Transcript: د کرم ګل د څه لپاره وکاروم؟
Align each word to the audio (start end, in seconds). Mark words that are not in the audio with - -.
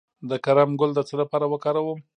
د 0.29 0.31
کرم 0.45 0.69
ګل 0.79 0.91
د 0.95 0.99
څه 1.07 1.15
لپاره 1.21 1.45
وکاروم؟ 1.49 1.99